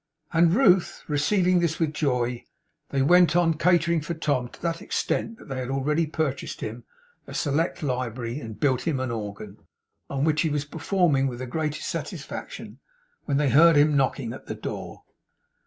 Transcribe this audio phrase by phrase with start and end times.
[0.33, 2.43] And Ruth receiving this with joy,
[2.89, 6.85] they went on catering for Tom to that extent that they had already purchased him
[7.27, 9.57] a select library and built him an organ,
[10.09, 12.79] on which he was performing with the greatest satisfaction,
[13.25, 15.03] when they heard him knocking at the door.